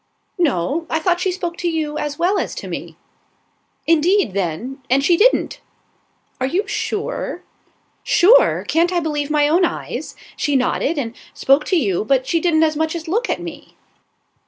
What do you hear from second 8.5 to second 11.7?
Can't I believe my own eyes? She nodded and spoke